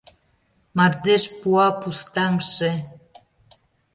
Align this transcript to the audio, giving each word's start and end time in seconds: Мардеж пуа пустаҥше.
Мардеж 0.75 1.23
пуа 1.39 1.67
пустаҥше. 1.79 2.71